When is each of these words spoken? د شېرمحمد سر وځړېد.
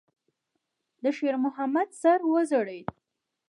د 1.03 1.05
شېرمحمد 1.17 1.89
سر 2.01 2.19
وځړېد. 2.31 2.87